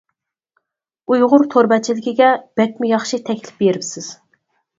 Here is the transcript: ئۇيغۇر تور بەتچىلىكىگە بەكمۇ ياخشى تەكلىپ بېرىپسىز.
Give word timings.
ئۇيغۇر 1.13 1.45
تور 1.55 1.69
بەتچىلىكىگە 1.73 2.31
بەكمۇ 2.61 2.91
ياخشى 2.93 3.21
تەكلىپ 3.29 3.61
بېرىپسىز. 3.63 4.11